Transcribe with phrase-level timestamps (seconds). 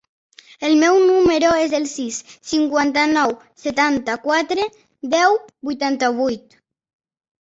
[0.67, 2.15] El meu número es el sis,
[2.51, 4.65] cinquanta-nou, setanta-quatre,
[5.17, 5.37] deu,
[5.69, 6.57] vuitanta-vuit.